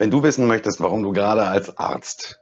Wenn 0.00 0.12
du 0.12 0.22
wissen 0.22 0.46
möchtest, 0.46 0.80
warum 0.80 1.02
du 1.02 1.12
gerade 1.12 1.44
als 1.44 1.76
Arzt 1.76 2.40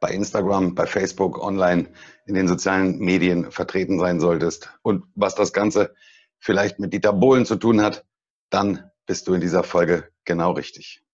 bei 0.00 0.10
Instagram, 0.10 0.74
bei 0.74 0.84
Facebook, 0.84 1.40
online, 1.40 1.88
in 2.26 2.34
den 2.34 2.48
sozialen 2.48 2.98
Medien 2.98 3.52
vertreten 3.52 4.00
sein 4.00 4.18
solltest 4.18 4.72
und 4.82 5.04
was 5.14 5.36
das 5.36 5.52
Ganze 5.52 5.94
vielleicht 6.40 6.80
mit 6.80 6.92
Dieter 6.92 7.12
Bohlen 7.12 7.46
zu 7.46 7.54
tun 7.54 7.82
hat, 7.82 8.04
dann 8.50 8.90
bist 9.06 9.28
du 9.28 9.34
in 9.34 9.40
dieser 9.40 9.62
Folge 9.62 10.08
genau 10.24 10.52
richtig. 10.52 11.04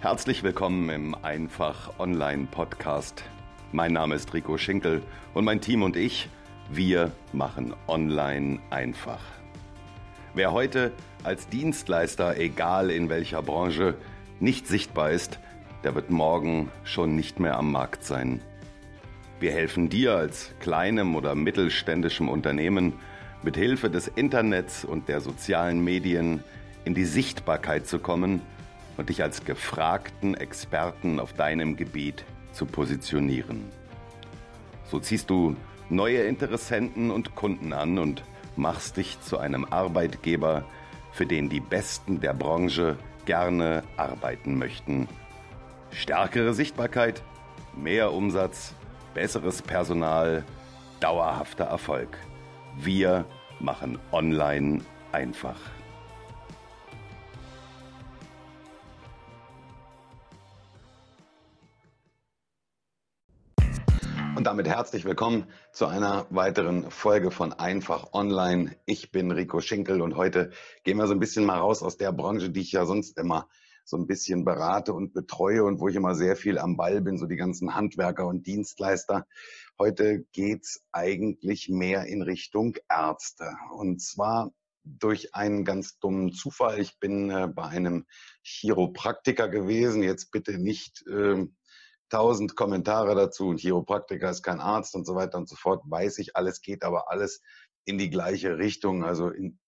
Herzlich 0.00 0.42
willkommen 0.42 0.90
im 0.90 1.14
Einfach 1.14 1.98
Online 1.98 2.48
Podcast. 2.50 3.24
Mein 3.72 3.94
Name 3.94 4.14
ist 4.14 4.34
Rico 4.34 4.58
Schinkel 4.58 5.02
und 5.32 5.46
mein 5.46 5.62
Team 5.62 5.82
und 5.82 5.96
ich, 5.96 6.28
wir 6.70 7.12
machen 7.32 7.74
online 7.86 8.60
einfach. 8.68 9.37
Wer 10.38 10.52
heute 10.52 10.92
als 11.24 11.48
Dienstleister, 11.48 12.38
egal 12.38 12.92
in 12.92 13.08
welcher 13.08 13.42
Branche, 13.42 13.96
nicht 14.38 14.68
sichtbar 14.68 15.10
ist, 15.10 15.40
der 15.82 15.96
wird 15.96 16.10
morgen 16.10 16.70
schon 16.84 17.16
nicht 17.16 17.40
mehr 17.40 17.56
am 17.56 17.72
Markt 17.72 18.04
sein. 18.04 18.40
Wir 19.40 19.50
helfen 19.50 19.88
dir 19.88 20.14
als 20.14 20.52
kleinem 20.60 21.16
oder 21.16 21.34
mittelständischem 21.34 22.28
Unternehmen 22.28 22.92
mit 23.42 23.56
Hilfe 23.56 23.90
des 23.90 24.06
Internets 24.06 24.84
und 24.84 25.08
der 25.08 25.20
sozialen 25.20 25.82
Medien 25.82 26.44
in 26.84 26.94
die 26.94 27.04
Sichtbarkeit 27.04 27.88
zu 27.88 27.98
kommen 27.98 28.40
und 28.96 29.08
dich 29.08 29.24
als 29.24 29.44
gefragten 29.44 30.36
Experten 30.36 31.18
auf 31.18 31.32
deinem 31.32 31.74
Gebiet 31.74 32.24
zu 32.52 32.64
positionieren. 32.64 33.64
So 34.84 35.00
ziehst 35.00 35.30
du 35.30 35.56
neue 35.90 36.22
Interessenten 36.22 37.10
und 37.10 37.34
Kunden 37.34 37.72
an 37.72 37.98
und 37.98 38.22
machst 38.58 38.96
dich 38.96 39.20
zu 39.22 39.38
einem 39.38 39.64
Arbeitgeber, 39.64 40.64
für 41.12 41.26
den 41.26 41.48
die 41.48 41.60
Besten 41.60 42.20
der 42.20 42.34
Branche 42.34 42.98
gerne 43.24 43.82
arbeiten 43.96 44.58
möchten. 44.58 45.08
Stärkere 45.90 46.52
Sichtbarkeit, 46.52 47.22
mehr 47.74 48.12
Umsatz, 48.12 48.74
besseres 49.14 49.62
Personal, 49.62 50.44
dauerhafter 51.00 51.64
Erfolg. 51.64 52.18
Wir 52.76 53.24
machen 53.60 53.98
online 54.12 54.80
einfach. 55.12 55.58
Und 64.38 64.44
damit 64.44 64.68
herzlich 64.68 65.04
willkommen 65.04 65.48
zu 65.72 65.86
einer 65.86 66.28
weiteren 66.30 66.92
Folge 66.92 67.32
von 67.32 67.52
Einfach 67.52 68.12
Online. 68.12 68.76
Ich 68.86 69.10
bin 69.10 69.32
Rico 69.32 69.60
Schinkel 69.60 70.00
und 70.00 70.14
heute 70.14 70.52
gehen 70.84 70.96
wir 70.96 71.08
so 71.08 71.12
ein 71.12 71.18
bisschen 71.18 71.44
mal 71.44 71.58
raus 71.58 71.82
aus 71.82 71.96
der 71.96 72.12
Branche, 72.12 72.48
die 72.48 72.60
ich 72.60 72.70
ja 72.70 72.86
sonst 72.86 73.18
immer 73.18 73.48
so 73.84 73.96
ein 73.96 74.06
bisschen 74.06 74.44
berate 74.44 74.92
und 74.92 75.12
betreue 75.12 75.64
und 75.64 75.80
wo 75.80 75.88
ich 75.88 75.96
immer 75.96 76.14
sehr 76.14 76.36
viel 76.36 76.56
am 76.58 76.76
Ball 76.76 77.00
bin, 77.00 77.18
so 77.18 77.26
die 77.26 77.34
ganzen 77.34 77.74
Handwerker 77.74 78.28
und 78.28 78.46
Dienstleister. 78.46 79.26
Heute 79.76 80.24
geht's 80.30 80.84
eigentlich 80.92 81.68
mehr 81.68 82.04
in 82.04 82.22
Richtung 82.22 82.76
Ärzte. 82.88 83.56
Und 83.72 84.00
zwar 84.00 84.52
durch 84.84 85.34
einen 85.34 85.64
ganz 85.64 85.98
dummen 85.98 86.32
Zufall. 86.32 86.78
Ich 86.78 87.00
bin 87.00 87.28
äh, 87.28 87.48
bei 87.48 87.64
einem 87.64 88.06
Chiropraktiker 88.44 89.48
gewesen. 89.48 90.04
Jetzt 90.04 90.30
bitte 90.30 90.58
nicht 90.58 91.04
äh, 91.08 91.44
tausend 92.08 92.56
Kommentare 92.56 93.14
dazu 93.14 93.48
und 93.48 93.60
Chiropraktiker 93.60 94.30
ist 94.30 94.42
kein 94.42 94.60
Arzt 94.60 94.94
und 94.94 95.06
so 95.06 95.14
weiter 95.14 95.38
und 95.38 95.48
so 95.48 95.56
fort, 95.56 95.82
weiß 95.86 96.18
ich, 96.18 96.36
alles 96.36 96.60
geht 96.62 96.82
aber 96.84 97.10
alles 97.10 97.42
in 97.84 97.98
die 97.98 98.10
gleiche 98.10 98.58
Richtung, 98.58 99.04
also 99.04 99.28
in 99.30 99.58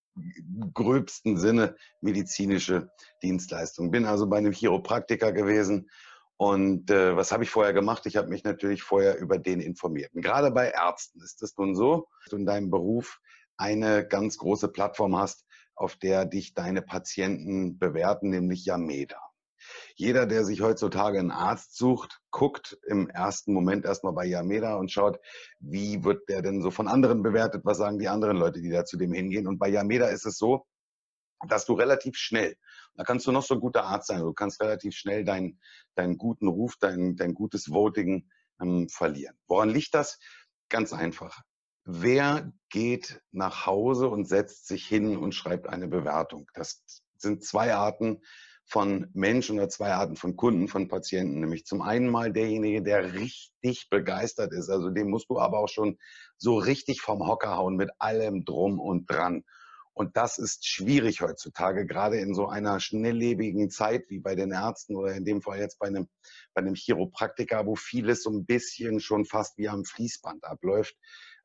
gröbsten 0.75 1.37
Sinne 1.39 1.77
medizinische 2.01 2.91
Dienstleistung. 3.23 3.91
Bin 3.91 4.07
also 4.07 4.27
bei 4.27 4.39
einem 4.39 4.53
Chiropraktiker 4.53 5.33
gewesen 5.33 5.89
und 6.37 6.91
äh, 6.91 7.17
was 7.17 7.33
habe 7.33 7.45
ich 7.45 7.51
vorher 7.51 7.73
gemacht? 7.73 8.07
Ich 8.07 8.17
habe 8.17 8.29
mich 8.29 8.45
natürlich 8.45 8.83
vorher 8.83 9.19
über 9.19 9.39
den 9.39 9.61
informiert. 9.61 10.15
Und 10.15 10.23
gerade 10.23 10.51
bei 10.51 10.71
Ärzten 10.71 11.21
ist 11.21 11.43
es 11.43 11.57
nun 11.59 11.75
so, 11.75 12.09
dass 12.23 12.31
du 12.31 12.37
in 12.37 12.47
deinem 12.47 12.71
Beruf 12.71 13.21
eine 13.59 14.07
ganz 14.07 14.39
große 14.39 14.69
Plattform 14.69 15.17
hast, 15.17 15.45
auf 15.75 15.97
der 15.97 16.25
dich 16.25 16.55
deine 16.55 16.81
Patienten 16.81 17.79
bewerten, 17.79 18.31
nämlich 18.31 18.65
Yameda. 18.65 19.21
Jeder, 19.95 20.27
der 20.27 20.45
sich 20.45 20.61
heutzutage 20.61 21.19
einen 21.19 21.31
Arzt 21.31 21.77
sucht, 21.77 22.21
guckt 22.31 22.79
im 22.87 23.09
ersten 23.09 23.53
Moment 23.53 23.85
erstmal 23.85 24.13
bei 24.13 24.27
Yameda 24.27 24.77
und 24.77 24.91
schaut, 24.91 25.19
wie 25.59 26.05
wird 26.05 26.29
der 26.29 26.43
denn 26.43 26.63
so 26.63 26.71
von 26.71 26.89
anderen 26.89 27.23
bewertet, 27.23 27.63
was 27.65 27.79
sagen 27.79 27.99
die 27.99 28.09
anderen 28.09 28.37
Leute, 28.37 28.61
die 28.61 28.71
da 28.71 28.85
zu 28.85 28.97
dem 28.97 29.13
hingehen. 29.13 29.47
Und 29.47 29.59
bei 29.59 29.69
Yameda 29.69 30.09
ist 30.09 30.27
es 30.27 30.39
so, 30.39 30.67
dass 31.49 31.65
du 31.65 31.75
relativ 31.75 32.17
schnell, 32.17 32.57
da 32.97 33.05
kannst 33.05 33.27
du 33.27 33.33
noch 33.33 33.43
so 33.43 33.55
ein 33.55 33.61
guter 33.61 33.85
Arzt 33.85 34.09
sein, 34.09 34.21
du 34.21 34.33
kannst 34.33 34.61
relativ 34.61 34.95
schnell 34.95 35.25
deinen, 35.25 35.61
deinen 35.95 36.19
guten 36.19 36.49
Ruf, 36.49 36.77
dein, 36.79 37.17
dein 37.17 37.35
gutes 37.35 37.71
Voting 37.71 38.29
ähm, 38.61 38.89
verlieren. 38.89 39.37
Woran 39.47 39.71
liegt 39.71 39.95
das? 39.95 40.19
Ganz 40.69 40.93
einfach. 40.93 41.43
Wer 41.85 42.53
geht 42.69 43.23
nach 43.33 43.67
Hause 43.67 44.09
und 44.09 44.29
setzt 44.29 44.67
sich 44.67 44.87
hin 44.87 45.17
und 45.17 45.35
schreibt 45.35 45.69
eine 45.69 45.89
Bewertung? 45.89 46.47
Das 46.55 46.85
sind 47.17 47.45
zwei 47.45 47.75
Arten, 47.75 48.21
von 48.71 49.09
Menschen 49.15 49.59
oder 49.59 49.69
zwei 49.69 49.93
Arten 49.93 50.15
von 50.15 50.37
Kunden, 50.37 50.69
von 50.69 50.87
Patienten. 50.87 51.41
Nämlich 51.41 51.67
zum 51.67 51.83
einen 51.83 52.09
mal 52.09 52.33
derjenige, 52.33 52.83
der 52.83 53.15
richtig 53.15 53.89
begeistert 53.91 54.53
ist. 54.53 54.71
Also 54.71 54.91
dem 54.91 55.11
musst 55.11 55.29
du 55.29 55.41
aber 55.41 55.59
auch 55.59 55.69
schon 55.69 55.99
so 56.39 56.57
richtig 56.57 57.01
vom 57.01 57.27
Hocker 57.27 57.57
hauen 57.57 57.75
mit 57.75 57.91
allem 57.99 58.45
drum 58.45 58.79
und 58.79 59.11
dran. 59.11 59.43
Und 59.93 60.17
das 60.17 60.39
ist 60.39 60.67
schwierig 60.67 61.21
heutzutage, 61.21 61.85
gerade 61.85 62.19
in 62.19 62.33
so 62.33 62.47
einer 62.47 62.79
schnelllebigen 62.79 63.71
Zeit 63.71 64.05
wie 64.09 64.21
bei 64.21 64.37
den 64.37 64.53
Ärzten 64.53 64.95
oder 64.95 65.15
in 65.15 65.25
dem 65.25 65.43
Fall 65.43 65.59
jetzt 65.59 65.81
bei 65.81 65.89
einem, 65.89 66.09
bei 66.55 66.63
einem 66.63 66.75
Chiropraktiker, 66.75 67.67
wo 67.67 67.75
vieles 67.75 68.23
so 68.23 68.31
ein 68.31 68.47
bisschen 68.47 69.01
schon 69.01 69.25
fast 69.25 69.59
wie 69.59 69.69
am 69.69 69.85
Fließband 69.85 70.45
abläuft. 70.45 70.95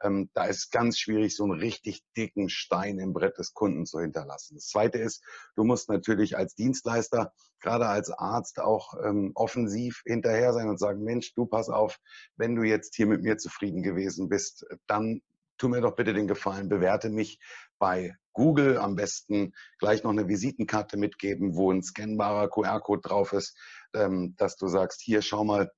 Ähm, 0.03 0.29
da 0.33 0.45
ist 0.45 0.71
ganz 0.71 0.97
schwierig, 0.97 1.35
so 1.35 1.43
einen 1.43 1.59
richtig 1.59 2.03
dicken 2.17 2.49
Stein 2.49 2.99
im 2.99 3.13
Brett 3.13 3.37
des 3.37 3.53
Kunden 3.53 3.85
zu 3.85 3.99
hinterlassen. 3.99 4.55
Das 4.55 4.67
Zweite 4.67 4.97
ist, 4.97 5.23
du 5.55 5.63
musst 5.63 5.89
natürlich 5.89 6.37
als 6.37 6.55
Dienstleister, 6.55 7.33
gerade 7.59 7.87
als 7.87 8.11
Arzt, 8.11 8.59
auch 8.59 8.93
ähm, 9.03 9.31
offensiv 9.35 10.01
hinterher 10.05 10.53
sein 10.53 10.69
und 10.69 10.79
sagen, 10.79 11.03
Mensch, 11.03 11.33
du 11.33 11.45
pass 11.45 11.69
auf, 11.69 11.99
wenn 12.35 12.55
du 12.55 12.63
jetzt 12.63 12.95
hier 12.95 13.07
mit 13.07 13.21
mir 13.21 13.37
zufrieden 13.37 13.81
gewesen 13.83 14.29
bist, 14.29 14.65
dann 14.87 15.21
tu 15.57 15.69
mir 15.69 15.81
doch 15.81 15.95
bitte 15.95 16.13
den 16.13 16.27
Gefallen, 16.27 16.69
bewerte 16.69 17.09
mich 17.09 17.39
bei 17.79 18.15
Google. 18.33 18.77
Am 18.77 18.95
besten 18.95 19.53
gleich 19.79 20.03
noch 20.03 20.11
eine 20.11 20.27
Visitenkarte 20.27 20.97
mitgeben, 20.97 21.55
wo 21.55 21.71
ein 21.71 21.83
scannbarer 21.83 22.49
QR-Code 22.49 23.01
drauf 23.01 23.33
ist, 23.33 23.57
ähm, 23.93 24.35
dass 24.37 24.57
du 24.57 24.67
sagst, 24.67 25.01
hier 25.01 25.21
schau 25.21 25.43
mal, 25.43 25.71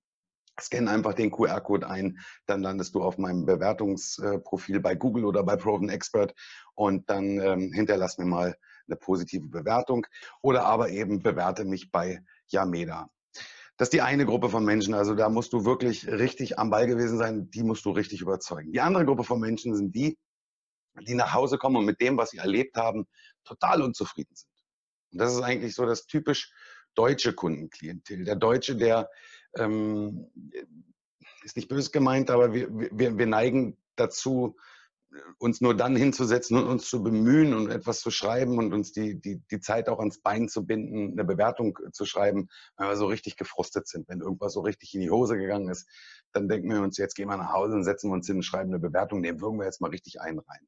Scan 0.62 0.88
einfach 0.88 1.14
den 1.14 1.32
QR-Code 1.32 1.88
ein, 1.88 2.20
dann 2.46 2.62
landest 2.62 2.96
du 2.96 3.04
auf 3.04 3.18
meinem 3.18 3.46
Bewertungsprofil 3.46 4.80
bei 4.80 4.96
Google 4.96 5.26
oder 5.26 5.44
bei 5.44 5.56
Proven 5.56 5.90
Expert 5.90 6.34
und 6.76 7.10
dann 7.10 7.40
ähm, 7.40 7.72
hinterlass 7.74 8.18
mir 8.18 8.26
mal 8.26 8.58
eine 8.88 8.96
positive 8.96 9.48
Bewertung 9.48 10.06
oder 10.42 10.66
aber 10.66 10.90
eben 10.90 11.22
bewerte 11.22 11.66
mich 11.66 11.92
bei 11.92 12.24
Yameda. 12.48 13.10
Das 13.78 13.88
ist 13.88 13.94
die 13.94 14.02
eine 14.02 14.26
Gruppe 14.26 14.50
von 14.50 14.66
Menschen, 14.66 14.96
also 14.96 15.14
da 15.14 15.30
musst 15.30 15.54
du 15.54 15.64
wirklich 15.64 16.08
richtig 16.08 16.58
am 16.58 16.72
Ball 16.72 16.88
gewesen 16.88 17.20
sein, 17.20 17.52
die 17.52 17.62
musst 17.62 17.86
du 17.86 17.92
richtig 17.92 18.22
überzeugen. 18.22 18.72
Die 18.72 18.82
andere 18.82 19.06
Gruppe 19.06 19.24
von 19.24 19.40
Menschen 19.40 19.76
sind 19.76 19.94
die, 19.94 20.18
die 21.06 21.14
nach 21.14 21.34
Hause 21.34 21.60
kommen 21.60 21.76
und 21.76 21.86
mit 21.86 22.02
dem, 22.02 22.18
was 22.18 22.32
sie 22.32 22.38
erlebt 22.38 22.76
haben, 22.76 23.06
total 23.44 23.84
unzufrieden 23.84 24.36
sind. 24.36 24.50
Und 25.12 25.20
das 25.20 25.34
ist 25.34 25.42
eigentlich 25.42 25.76
so 25.76 25.86
das 25.86 26.08
typisch 26.08 26.52
deutsche 26.96 27.34
Kundenklientel. 27.34 28.26
Der 28.26 28.36
Deutsche, 28.36 28.76
der 28.76 29.10
ähm, 29.58 30.28
ist 31.44 31.56
nicht 31.56 31.70
böse 31.70 31.92
gemeint, 31.92 32.30
aber 32.30 32.54
wir, 32.54 32.68
wir, 32.72 33.18
wir 33.18 33.26
neigen 33.26 33.78
dazu, 33.96 34.56
uns 35.38 35.62
nur 35.62 35.76
dann 35.76 35.96
hinzusetzen 35.96 36.58
und 36.58 36.68
uns 36.68 36.90
zu 36.90 37.02
bemühen 37.02 37.54
und 37.54 37.70
etwas 37.72 38.02
zu 38.02 38.12
schreiben 38.12 38.58
und 38.58 38.74
uns 38.74 38.92
die, 38.92 39.20
die, 39.20 39.42
die 39.50 39.60
Zeit 39.60 39.90
auch 39.90 40.00
ans 40.00 40.20
Bein 40.20 40.50
zu 40.50 40.66
binden, 40.66 41.14
eine 41.14 41.24
Bewertung 41.24 41.78
zu 41.92 42.06
schreiben, 42.06 42.50
wenn 42.78 42.88
wir 42.88 42.98
so 42.98 43.08
richtig 43.08 43.38
gefrustet 43.38 43.88
sind. 43.88 44.08
Wenn 44.10 44.22
irgendwas 44.22 44.54
so 44.54 44.62
richtig 44.62 44.94
in 44.94 45.02
die 45.02 45.10
Hose 45.10 45.38
gegangen 45.38 45.70
ist, 45.70 45.88
dann 46.34 46.48
denken 46.48 46.70
wir 46.70 46.82
uns, 46.82 46.98
jetzt 46.98 47.16
gehen 47.16 47.30
wir 47.30 47.38
nach 47.38 47.54
Hause 47.54 47.76
und 47.76 47.84
setzen 47.84 48.12
uns 48.12 48.28
hin 48.28 48.38
und 48.38 48.44
schreiben 48.44 48.70
eine 48.70 48.80
Bewertung, 48.80 49.24
würgen 49.24 49.60
wir 49.60 49.66
jetzt 49.66 49.82
mal 49.82 49.90
richtig 49.90 50.22
einen 50.22 50.40
rein. 50.40 50.68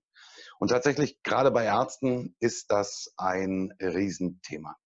Und 0.60 0.70
tatsächlich, 0.70 1.22
gerade 1.24 1.52
bei 1.52 1.66
Ärzten 1.66 2.36
ist 2.40 2.72
das 2.72 3.14
ein 3.18 3.74
Riesenthema. 3.80 4.78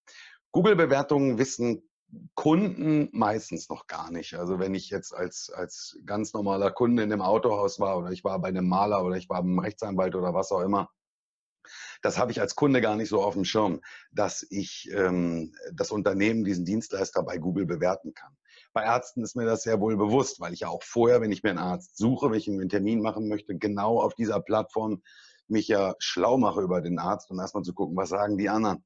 Google-Bewertungen 0.52 1.38
wissen 1.38 1.90
Kunden 2.36 3.10
meistens 3.12 3.70
noch 3.70 3.88
gar 3.88 4.12
nicht. 4.12 4.36
Also 4.36 4.60
wenn 4.60 4.76
ich 4.76 4.90
jetzt 4.90 5.14
als, 5.14 5.50
als 5.50 6.00
ganz 6.06 6.34
normaler 6.34 6.72
Kunde 6.72 7.04
in 7.04 7.12
einem 7.12 7.22
Autohaus 7.22 7.80
war 7.80 7.98
oder 7.98 8.12
ich 8.12 8.24
war 8.24 8.40
bei 8.40 8.50
einem 8.50 8.68
Maler 8.68 9.04
oder 9.04 9.18
ich 9.18 9.30
war 9.30 9.42
beim 9.42 9.60
Rechtsanwalt 9.60 10.16
oder 10.16 10.34
was 10.34 10.52
auch 10.52 10.62
immer, 10.62 10.90
das 12.02 12.18
habe 12.18 12.32
ich 12.32 12.42
als 12.42 12.56
Kunde 12.56 12.82
gar 12.82 12.96
nicht 12.96 13.10
so 13.10 13.22
auf 13.22 13.34
dem 13.34 13.46
Schirm, 13.46 13.82
dass 14.12 14.46
ich 14.50 14.90
ähm, 14.94 15.56
das 15.74 15.92
Unternehmen, 15.92 16.44
diesen 16.44 16.66
Dienstleister 16.66 17.24
bei 17.24 17.38
Google 17.38 17.66
bewerten 17.66 18.14
kann. 18.14 18.36
Bei 18.74 18.84
Ärzten 18.84 19.24
ist 19.24 19.36
mir 19.36 19.46
das 19.46 19.64
sehr 19.64 19.80
wohl 19.80 19.96
bewusst, 19.96 20.40
weil 20.40 20.54
ich 20.54 20.62
ja 20.62 20.68
auch 20.68 20.84
vorher, 20.84 21.22
wenn 21.22 21.32
ich 21.32 21.44
mir 21.44 21.52
einen 21.52 21.60
Arzt 21.60 21.98
suche, 21.98 22.30
wenn 22.30 22.38
ich 22.38 22.48
einen 22.48 22.70
Termin 22.70 23.02
machen 23.02 23.28
möchte, 23.28 23.58
genau 23.58 24.02
auf 24.02 24.16
dieser 24.16 24.42
Plattform 24.42 25.02
mich 25.48 25.68
ja 25.68 25.96
schlau 26.00 26.38
mache 26.38 26.62
über 26.62 26.82
den 26.82 27.00
Arzt, 27.00 27.30
um 27.32 27.40
erstmal 27.40 27.64
zu 27.64 27.74
gucken, 27.74 27.96
was 27.96 28.10
sagen 28.10 28.38
die 28.38 28.50
anderen. 28.50 28.84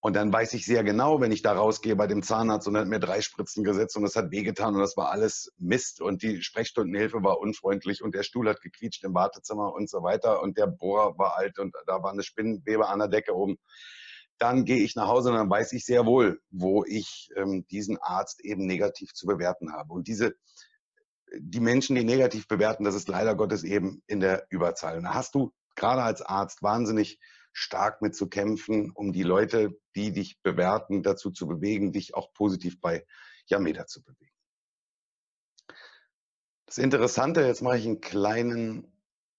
Und 0.00 0.14
dann 0.14 0.32
weiß 0.32 0.54
ich 0.54 0.64
sehr 0.64 0.84
genau, 0.84 1.20
wenn 1.20 1.32
ich 1.32 1.42
da 1.42 1.52
rausgehe 1.52 1.96
bei 1.96 2.06
dem 2.06 2.22
Zahnarzt 2.22 2.68
und 2.68 2.76
er 2.76 2.82
hat 2.82 2.88
mir 2.88 3.00
drei 3.00 3.20
Spritzen 3.20 3.64
gesetzt 3.64 3.96
und 3.96 4.04
das 4.04 4.14
hat 4.14 4.30
wehgetan 4.30 4.74
und 4.74 4.80
das 4.80 4.96
war 4.96 5.10
alles 5.10 5.52
Mist 5.58 6.00
und 6.00 6.22
die 6.22 6.40
Sprechstundenhilfe 6.40 7.24
war 7.24 7.40
unfreundlich 7.40 8.02
und 8.02 8.14
der 8.14 8.22
Stuhl 8.22 8.48
hat 8.48 8.60
gequietscht 8.60 9.02
im 9.02 9.14
Wartezimmer 9.14 9.72
und 9.72 9.90
so 9.90 10.04
weiter 10.04 10.40
und 10.40 10.56
der 10.56 10.68
Bohrer 10.68 11.18
war 11.18 11.36
alt 11.36 11.58
und 11.58 11.74
da 11.86 12.00
war 12.00 12.12
eine 12.12 12.22
Spinnenwebe 12.22 12.88
an 12.88 13.00
der 13.00 13.08
Decke 13.08 13.34
oben. 13.34 13.58
Dann 14.38 14.64
gehe 14.64 14.84
ich 14.84 14.94
nach 14.94 15.08
Hause 15.08 15.30
und 15.30 15.34
dann 15.34 15.50
weiß 15.50 15.72
ich 15.72 15.84
sehr 15.84 16.06
wohl, 16.06 16.40
wo 16.50 16.84
ich 16.84 17.30
ähm, 17.34 17.66
diesen 17.68 17.98
Arzt 17.98 18.44
eben 18.44 18.66
negativ 18.66 19.12
zu 19.14 19.26
bewerten 19.26 19.72
habe. 19.72 19.92
Und 19.92 20.06
diese, 20.06 20.36
die 21.36 21.58
Menschen, 21.58 21.96
die 21.96 22.04
negativ 22.04 22.46
bewerten, 22.46 22.84
das 22.84 22.94
ist 22.94 23.08
leider 23.08 23.34
Gottes 23.34 23.64
eben 23.64 24.00
in 24.06 24.20
der 24.20 24.46
Überzahl. 24.50 24.98
Und 24.98 25.04
da 25.04 25.14
hast 25.14 25.34
du 25.34 25.52
gerade 25.74 26.02
als 26.02 26.22
Arzt 26.22 26.62
wahnsinnig 26.62 27.18
stark 27.58 28.00
mit 28.02 28.14
zu 28.14 28.28
kämpfen, 28.28 28.92
um 28.92 29.12
die 29.12 29.24
Leute, 29.24 29.76
die 29.96 30.12
dich 30.12 30.40
bewerten, 30.42 31.02
dazu 31.02 31.30
zu 31.30 31.48
bewegen, 31.48 31.92
dich 31.92 32.14
auch 32.14 32.32
positiv 32.32 32.80
bei 32.80 33.04
Yameda 33.46 33.86
zu 33.86 34.02
bewegen. 34.02 34.32
Das 36.66 36.78
Interessante, 36.78 37.42
jetzt 37.42 37.62
mache 37.62 37.78
ich 37.78 37.86
einen 37.86 38.00
kleinen, 38.00 38.92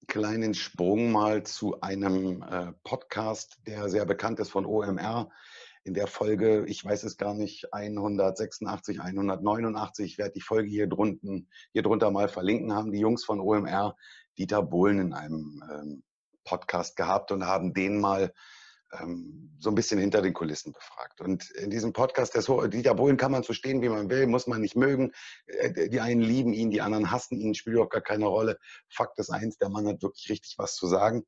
kleinen 0.08 0.54
Sprung 0.54 1.12
mal 1.12 1.44
zu 1.44 1.80
einem 1.80 2.42
äh, 2.42 2.74
Podcast, 2.84 3.58
der 3.66 3.88
sehr 3.88 4.06
bekannt 4.06 4.40
ist 4.40 4.50
von 4.50 4.66
OMR. 4.66 5.32
In 5.84 5.94
der 5.94 6.08
Folge, 6.08 6.66
ich 6.66 6.84
weiß 6.84 7.04
es 7.04 7.16
gar 7.16 7.34
nicht, 7.34 7.74
186, 7.74 9.00
189, 9.00 10.12
ich 10.12 10.18
werde 10.18 10.34
die 10.34 10.42
Folge 10.42 10.68
hier 10.68 10.88
drunten, 10.88 11.50
hier 11.72 11.84
drunter 11.84 12.12
mal 12.12 12.28
verlinken, 12.28 12.74
haben 12.74 12.92
die 12.92 13.00
Jungs 13.00 13.24
von 13.24 13.40
OMR 13.40 13.96
Dieter 14.38 14.62
Bohlen 14.62 15.00
in 15.00 15.14
einem 15.14 15.64
ähm, 15.72 16.04
Podcast 16.50 16.96
gehabt 16.96 17.32
und 17.32 17.46
haben 17.46 17.74
den 17.74 18.00
mal 18.00 18.34
ähm, 19.00 19.56
so 19.60 19.70
ein 19.70 19.76
bisschen 19.76 20.00
hinter 20.00 20.22
den 20.22 20.34
Kulissen 20.34 20.74
befragt. 20.74 21.22
Und 21.22 21.50
in 21.52 21.70
diesem 21.70 21.94
Podcast, 21.94 22.34
der 22.34 22.42
so, 22.42 22.66
Dieter 22.66 22.96
Bohlen 22.96 23.18
kann 23.18 23.32
man 23.32 23.44
so 23.44 23.54
stehen, 23.54 23.82
wie 23.84 23.90
man 23.90 24.10
will, 24.10 24.26
muss 24.26 24.48
man 24.48 24.62
nicht 24.62 24.76
mögen. 24.76 25.12
Äh, 25.46 25.90
die 25.90 26.02
einen 26.02 26.22
lieben 26.22 26.54
ihn, 26.54 26.72
die 26.72 26.82
anderen 26.82 27.12
hassen 27.12 27.38
ihn, 27.40 27.54
spielt 27.54 27.78
auch 27.78 27.90
gar 27.90 28.02
keine 28.02 28.26
Rolle. 28.26 28.58
Fakt 28.90 29.20
ist 29.20 29.30
eins, 29.30 29.58
der 29.58 29.70
Mann 29.70 29.88
hat 29.88 30.02
wirklich 30.02 30.30
richtig 30.30 30.56
was 30.58 30.76
zu 30.76 30.88
sagen. 30.88 31.24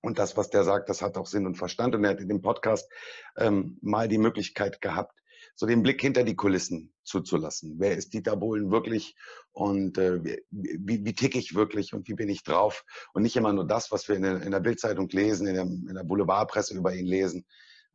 Und 0.00 0.18
das, 0.18 0.36
was 0.36 0.48
der 0.48 0.64
sagt, 0.64 0.88
das 0.88 1.02
hat 1.02 1.18
auch 1.18 1.26
Sinn 1.26 1.46
und 1.46 1.56
Verstand. 1.56 1.94
Und 1.94 2.04
er 2.04 2.10
hat 2.10 2.20
in 2.20 2.28
dem 2.28 2.40
Podcast 2.40 2.90
ähm, 3.36 3.78
mal 3.82 4.08
die 4.08 4.18
Möglichkeit 4.18 4.80
gehabt, 4.80 5.20
so 5.58 5.66
den 5.66 5.82
Blick 5.82 6.00
hinter 6.00 6.22
die 6.22 6.36
Kulissen 6.36 6.94
zuzulassen. 7.02 7.74
Wer 7.80 7.96
ist 7.96 8.14
Dieter 8.14 8.36
Bohlen 8.36 8.70
wirklich 8.70 9.16
und 9.50 9.98
äh, 9.98 10.22
wie, 10.50 11.04
wie, 11.04 11.14
ticke 11.16 11.36
ich 11.36 11.56
wirklich 11.56 11.92
und 11.92 12.06
wie 12.06 12.14
bin 12.14 12.28
ich 12.28 12.44
drauf? 12.44 12.84
Und 13.12 13.24
nicht 13.24 13.34
immer 13.34 13.52
nur 13.52 13.66
das, 13.66 13.90
was 13.90 14.06
wir 14.08 14.14
in 14.14 14.22
der, 14.22 14.40
in 14.42 14.52
der 14.52 14.60
Bildzeitung 14.60 15.08
lesen, 15.08 15.48
in 15.48 15.54
der, 15.54 15.64
in 15.64 15.94
der 15.96 16.04
Boulevardpresse 16.04 16.76
über 16.76 16.94
ihn 16.94 17.06
lesen, 17.06 17.44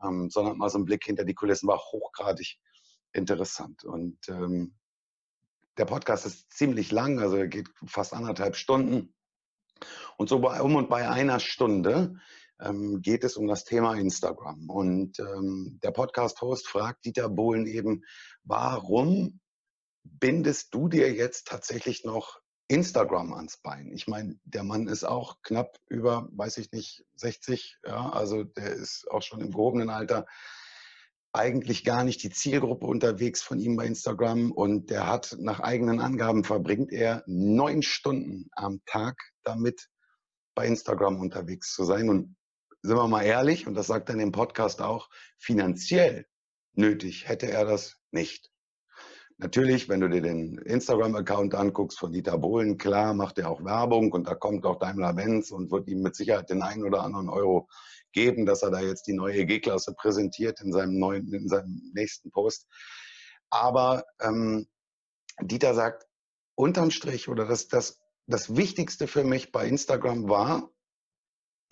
ähm, 0.03 0.29
sondern 0.29 0.57
mal 0.57 0.69
so 0.69 0.77
ein 0.77 0.83
Blick 0.83 1.05
hinter 1.05 1.23
die 1.23 1.35
Kulissen 1.35 1.69
war 1.69 1.77
hochgradig 1.77 2.57
interessant. 3.13 3.85
Und 3.85 4.17
ähm, 4.27 4.75
der 5.77 5.85
Podcast 5.85 6.25
ist 6.25 6.51
ziemlich 6.51 6.91
lang, 6.91 7.19
also 7.19 7.37
er 7.37 7.47
geht 7.47 7.69
fast 7.85 8.11
anderthalb 8.11 8.57
Stunden. 8.57 9.15
Und 10.17 10.27
so 10.27 10.39
bei, 10.39 10.61
um 10.61 10.75
und 10.75 10.89
bei 10.89 11.07
einer 11.07 11.39
Stunde 11.39 12.19
ähm, 12.63 13.01
geht 13.01 13.23
es 13.23 13.37
um 13.37 13.47
das 13.47 13.65
Thema 13.65 13.95
Instagram. 13.95 14.69
Und 14.69 15.19
ähm, 15.19 15.79
der 15.83 15.91
Podcast-Host 15.91 16.67
fragt 16.67 17.05
Dieter 17.05 17.29
Bohlen 17.29 17.67
eben, 17.67 18.03
warum 18.43 19.39
bindest 20.03 20.73
du 20.73 20.87
dir 20.87 21.13
jetzt 21.13 21.47
tatsächlich 21.47 22.03
noch 22.03 22.39
Instagram 22.67 23.33
ans 23.33 23.57
Bein? 23.57 23.91
Ich 23.93 24.07
meine, 24.07 24.39
der 24.43 24.63
Mann 24.63 24.87
ist 24.87 25.03
auch 25.03 25.41
knapp 25.41 25.77
über, 25.89 26.29
weiß 26.31 26.57
ich 26.57 26.71
nicht, 26.71 27.05
60, 27.15 27.77
ja, 27.85 28.09
also 28.09 28.43
der 28.43 28.73
ist 28.73 29.09
auch 29.11 29.21
schon 29.21 29.41
im 29.41 29.51
gehobenen 29.51 29.89
Alter 29.89 30.25
eigentlich 31.33 31.83
gar 31.83 32.03
nicht 32.03 32.21
die 32.21 32.29
Zielgruppe 32.29 32.85
unterwegs 32.85 33.41
von 33.41 33.59
ihm 33.59 33.75
bei 33.75 33.87
Instagram 33.87 34.51
und 34.51 34.91
der 34.91 35.07
hat 35.07 35.35
nach 35.39 35.59
eigenen 35.59 35.99
Angaben 35.99 36.43
verbringt 36.43 36.91
er 36.91 37.23
neun 37.25 37.81
Stunden 37.81 38.49
am 38.51 38.81
Tag 38.85 39.17
damit 39.43 39.89
bei 40.55 40.67
Instagram 40.67 41.19
unterwegs 41.19 41.73
zu 41.73 41.85
sein 41.85 42.09
und 42.09 42.35
sind 42.83 42.97
wir 42.97 43.07
mal 43.07 43.23
ehrlich, 43.23 43.65
und 43.65 43.75
das 43.75 43.87
sagt 43.87 44.09
er 44.09 44.13
in 44.13 44.19
dem 44.19 44.31
Podcast 44.31 44.81
auch, 44.81 45.09
finanziell 45.37 46.27
nötig 46.73 47.27
hätte 47.27 47.49
er 47.49 47.65
das 47.65 47.97
nicht. 48.11 48.51
Natürlich, 49.37 49.89
wenn 49.89 50.01
du 50.01 50.09
dir 50.09 50.21
den 50.21 50.57
Instagram-Account 50.57 51.55
anguckst 51.55 51.97
von 51.97 52.11
Dieter 52.11 52.37
Bohlen, 52.37 52.77
klar 52.77 53.13
macht 53.13 53.39
er 53.39 53.49
auch 53.49 53.63
Werbung 53.63 54.11
und 54.11 54.27
da 54.27 54.35
kommt 54.35 54.65
auch 54.65 54.77
Daimler-Benz 54.77 55.51
und 55.51 55.71
wird 55.71 55.87
ihm 55.87 56.01
mit 56.01 56.15
Sicherheit 56.15 56.49
den 56.49 56.61
einen 56.61 56.83
oder 56.83 57.03
anderen 57.03 57.29
Euro 57.29 57.67
geben, 58.11 58.45
dass 58.45 58.61
er 58.61 58.69
da 58.69 58.79
jetzt 58.79 59.07
die 59.07 59.13
neue 59.13 59.45
G-Klasse 59.45 59.93
präsentiert 59.95 60.61
in 60.61 60.71
seinem, 60.71 60.99
neuen, 60.99 61.33
in 61.33 61.47
seinem 61.47 61.91
nächsten 61.93 62.31
Post. 62.31 62.67
Aber 63.49 64.03
ähm, 64.21 64.67
Dieter 65.41 65.73
sagt, 65.73 66.05
unterm 66.55 66.91
Strich 66.91 67.27
oder 67.27 67.45
das, 67.45 67.67
das, 67.67 67.99
das 68.27 68.55
Wichtigste 68.55 69.07
für 69.07 69.23
mich 69.23 69.51
bei 69.51 69.67
Instagram 69.67 70.29
war, 70.29 70.72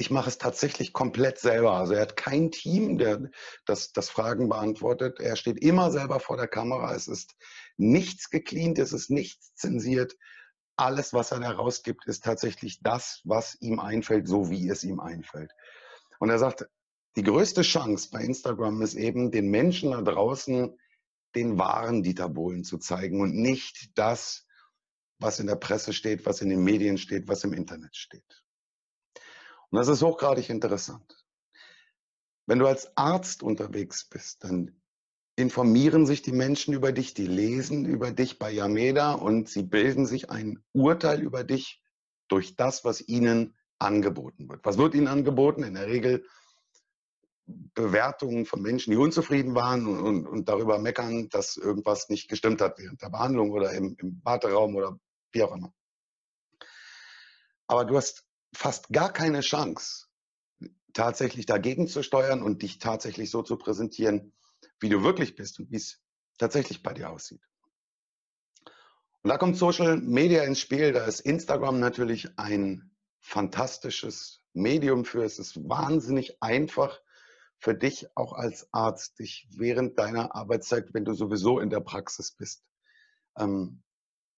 ich 0.01 0.09
mache 0.09 0.30
es 0.30 0.39
tatsächlich 0.39 0.94
komplett 0.94 1.38
selber. 1.38 1.74
Also 1.74 1.94
er 1.94 2.01
hat 2.01 2.18
kein 2.18 2.50
Team, 2.50 2.98
der 2.98 3.30
das, 3.65 3.94
das 3.94 4.09
Fragen 4.09 4.50
beantwortet. 4.50 5.19
Er 5.19 5.36
steht 5.36 5.59
immer 5.59 5.92
selber 5.92 6.19
vor 6.19 6.38
der 6.38 6.48
Kamera. 6.48 6.95
Es 6.95 7.07
ist 7.07 7.36
nichts 7.77 8.31
gecleant, 8.31 8.80
es 8.80 8.94
ist 8.94 9.12
nichts 9.12 9.53
zensiert. 9.53 10.18
Alles, 10.75 11.13
was 11.13 11.31
er 11.31 11.39
da 11.39 11.51
rausgibt, 11.51 12.07
ist 12.07 12.24
tatsächlich 12.24 12.81
das, 12.81 13.21
was 13.25 13.56
ihm 13.62 13.80
einfällt, 13.80 14.27
so 14.27 14.50
wie 14.50 14.68
es 14.69 14.83
ihm 14.83 15.00
einfällt. 15.00 15.51
Und 16.19 16.31
er 16.31 16.39
sagt, 16.39 16.68
die 17.15 17.24
größte 17.24 17.62
Chance 17.62 18.09
bei 18.12 18.24
Instagram 18.24 18.81
ist 18.81 18.95
eben, 18.95 19.30
den 19.30 19.51
Menschen 19.51 19.92
da 19.92 20.01
draußen 20.01 20.75
den 21.36 21.59
wahren 21.59 22.01
Dieter 22.01 22.27
Bohlen 22.27 22.63
zu 22.63 22.80
zeigen 22.80 23.21
und 23.21 23.36
nicht 23.36 23.92
das, 23.94 24.47
was 25.19 25.39
in 25.39 25.45
der 25.45 25.57
Presse 25.57 25.94
steht, 25.94 26.25
was 26.25 26.42
in 26.42 26.50
den 26.50 26.63
Medien 26.63 26.97
steht, 26.97 27.27
was 27.27 27.44
im 27.44 27.54
Internet 27.54 27.95
steht. 27.95 28.44
Und 29.71 29.77
das 29.77 29.88
ist 29.88 30.03
hochgradig 30.03 30.50
interessant. 30.50 31.25
Wenn 32.45 32.59
du 32.59 32.68
als 32.68 32.95
Arzt 32.97 33.44
unterwegs 33.44 34.06
bist, 34.06 34.44
dann 34.44 34.81
informieren 35.38 36.06
sich 36.06 36.21
die 36.21 36.33
Menschen 36.33 36.73
über 36.73 36.91
dich, 36.91 37.13
die 37.13 37.25
lesen 37.25 37.85
über 37.85 38.12
dich 38.12 38.38
bei 38.38 38.51
Yameda 38.51 39.13
und 39.13 39.47
sie 39.47 39.63
bilden 39.63 40.06
sich 40.06 40.29
ein 40.29 40.62
Urteil 40.73 41.21
über 41.21 41.44
dich 41.45 41.81
durch 42.27 42.56
das, 42.56 42.83
was 42.83 43.07
ihnen 43.07 43.56
angeboten 43.79 44.50
wird. 44.50 44.63
Was 44.63 44.77
wird 44.77 44.94
ihnen 44.94 45.07
angeboten? 45.07 45.63
In 45.63 45.75
der 45.75 45.88
Regel 45.88 46.25
Bewertungen 47.45 48.45
von 48.45 48.62
Menschen, 48.62 48.91
die 48.91 48.97
unzufrieden 48.97 49.56
waren 49.56 49.88
und, 49.88 50.00
und, 50.00 50.28
und 50.28 50.49
darüber 50.49 50.80
meckern, 50.80 51.30
dass 51.30 51.57
irgendwas 51.57 52.09
nicht 52.09 52.30
gestimmt 52.30 52.61
hat 52.61 52.78
während 52.78 53.01
der 53.01 53.09
Behandlung 53.09 53.51
oder 53.51 53.71
im, 53.73 53.95
im 53.99 54.21
Warteraum 54.23 54.75
oder 54.75 54.99
wie 55.31 55.44
auch 55.44 55.56
immer. 55.56 55.73
Aber 57.68 57.85
du 57.85 57.95
hast 57.95 58.25
fast 58.53 58.89
gar 58.89 59.11
keine 59.11 59.41
Chance, 59.41 60.07
tatsächlich 60.93 61.45
dagegen 61.45 61.87
zu 61.87 62.03
steuern 62.03 62.43
und 62.43 62.61
dich 62.61 62.79
tatsächlich 62.79 63.29
so 63.29 63.41
zu 63.41 63.57
präsentieren, 63.57 64.33
wie 64.79 64.89
du 64.89 65.03
wirklich 65.03 65.35
bist 65.35 65.59
und 65.59 65.71
wie 65.71 65.77
es 65.77 66.01
tatsächlich 66.37 66.83
bei 66.83 66.93
dir 66.93 67.09
aussieht. 67.09 67.41
Und 69.23 69.29
da 69.29 69.37
kommt 69.37 69.55
Social 69.57 69.97
Media 69.97 70.43
ins 70.43 70.59
Spiel. 70.59 70.93
Da 70.93 71.05
ist 71.05 71.19
Instagram 71.19 71.79
natürlich 71.79 72.39
ein 72.39 72.91
fantastisches 73.19 74.43
Medium 74.53 75.05
für. 75.05 75.23
Es 75.23 75.37
ist 75.37 75.57
wahnsinnig 75.69 76.41
einfach 76.41 76.99
für 77.59 77.75
dich 77.75 78.07
auch 78.15 78.33
als 78.33 78.67
Arzt, 78.73 79.19
dich 79.19 79.47
während 79.51 79.99
deiner 79.99 80.35
Arbeitszeit, 80.35 80.93
wenn 80.93 81.05
du 81.05 81.13
sowieso 81.13 81.59
in 81.59 81.69
der 81.69 81.81
Praxis 81.81 82.31
bist, 82.31 82.63
ähm, 83.37 83.83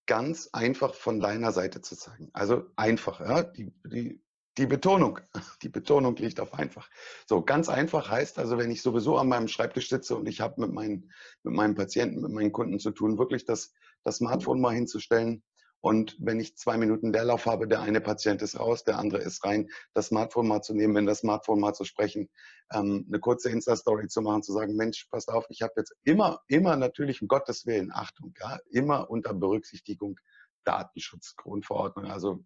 ganz 0.05 0.49
einfach 0.51 0.93
von 0.93 1.19
deiner 1.19 1.51
Seite 1.51 1.81
zu 1.81 1.95
zeigen. 1.95 2.29
Also 2.33 2.63
einfach, 2.75 3.19
ja, 3.19 3.43
die, 3.43 3.73
die, 3.85 4.21
die 4.57 4.65
Betonung, 4.65 5.19
die 5.61 5.69
Betonung 5.69 6.15
liegt 6.17 6.39
auf 6.39 6.53
einfach. 6.53 6.89
So, 7.27 7.41
ganz 7.41 7.69
einfach 7.69 8.09
heißt 8.09 8.39
also, 8.39 8.57
wenn 8.57 8.71
ich 8.71 8.81
sowieso 8.81 9.17
an 9.17 9.29
meinem 9.29 9.47
Schreibtisch 9.47 9.89
sitze 9.89 10.15
und 10.15 10.27
ich 10.27 10.41
habe 10.41 10.61
mit 10.61 10.71
meinen, 10.71 11.11
mit 11.43 11.53
meinen 11.53 11.75
Patienten, 11.75 12.21
mit 12.21 12.31
meinen 12.31 12.51
Kunden 12.51 12.79
zu 12.79 12.91
tun, 12.91 13.17
wirklich 13.17 13.45
das, 13.45 13.73
das 14.03 14.17
Smartphone 14.17 14.61
mal 14.61 14.73
hinzustellen 14.73 15.43
und 15.83 16.15
wenn 16.17 16.39
ich 16.39 16.55
zwei 16.55 16.77
Minuten 16.77 17.11
Leerlauf 17.11 17.45
habe, 17.45 17.67
der 17.67 17.81
eine 17.81 17.99
Patient 17.99 18.41
ist 18.41 18.57
raus, 18.57 18.85
der 18.85 18.97
andere 18.97 19.21
ist 19.21 19.43
rein, 19.43 19.69
das 19.93 20.07
Smartphone 20.07 20.47
mal 20.47 20.61
zu 20.61 20.73
nehmen, 20.73 20.95
wenn 20.95 21.05
das 21.05 21.19
Smartphone 21.19 21.59
mal 21.59 21.73
zu 21.73 21.83
sprechen, 21.83 22.29
ähm, 22.71 23.05
eine 23.09 23.19
kurze 23.19 23.49
Insta-Story 23.49 24.07
zu 24.07 24.21
machen, 24.21 24.43
zu 24.43 24.53
sagen, 24.53 24.77
Mensch, 24.77 25.09
passt 25.11 25.27
auf, 25.27 25.45
ich 25.49 25.61
habe 25.61 25.73
jetzt 25.75 25.93
immer, 26.05 26.39
immer 26.47 26.77
natürlich 26.77 27.21
um 27.21 27.27
Gottes 27.27 27.65
Willen, 27.65 27.91
Achtung, 27.91 28.33
ja, 28.39 28.59
immer 28.69 29.09
unter 29.09 29.33
Berücksichtigung 29.33 30.17
Datenschutzgrundverordnung. 30.63 32.05
Also 32.05 32.45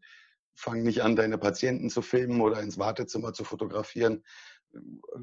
fang 0.55 0.81
nicht 0.81 1.03
an, 1.03 1.15
deine 1.15 1.37
Patienten 1.37 1.91
zu 1.91 2.01
filmen 2.01 2.41
oder 2.41 2.59
ins 2.61 2.79
Wartezimmer 2.79 3.33
zu 3.33 3.43
fotografieren. 3.43 4.23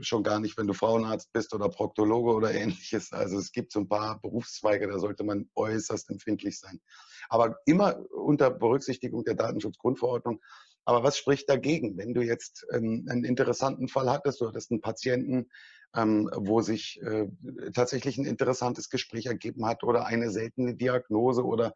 Schon 0.01 0.23
gar 0.23 0.41
nicht, 0.41 0.57
wenn 0.57 0.67
du 0.67 0.73
Frauenarzt 0.73 1.33
bist 1.33 1.55
oder 1.55 1.69
Proktologe 1.69 2.33
oder 2.33 2.53
ähnliches. 2.55 3.13
Also 3.13 3.39
es 3.39 3.53
gibt 3.53 3.73
so 3.73 3.81
ein 3.81 3.89
paar 3.89 4.21
Berufszweige, 4.21 4.89
da 4.89 4.99
sollte 4.99 5.25
man 5.25 5.49
äußerst 5.55 6.11
empfindlich 6.11 6.59
sein. 6.59 6.81
Aber 7.29 7.59
immer 7.67 7.99
unter 8.11 8.51
Berücksichtigung 8.51 9.25
der 9.25 9.35
Datenschutzgrundverordnung. 9.35 10.41
Aber 10.85 11.03
was 11.03 11.17
spricht 11.17 11.49
dagegen, 11.49 11.97
wenn 11.97 12.13
du 12.13 12.23
jetzt 12.23 12.67
ähm, 12.73 13.07
einen 13.09 13.25
interessanten 13.25 13.89
Fall 13.89 14.11
hattest, 14.11 14.41
du 14.41 14.49
hattest 14.49 14.71
einen 14.71 14.83
Patienten, 14.83 15.49
ähm, 15.97 16.31
wo 16.35 16.61
sich 16.61 17.01
äh, 17.03 17.27
tatsächlich 17.73 18.19
ein 18.19 18.27
interessantes 18.27 18.91
Gespräch 18.91 19.27
ergeben 19.27 19.65
hat 19.67 19.83
oder 19.83 20.07
eine 20.07 20.31
seltene 20.31 20.75
Diagnose 20.75 21.45
oder, 21.45 21.75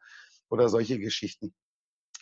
oder 0.50 0.68
solche 0.68 0.98
Geschichten. 0.98 1.54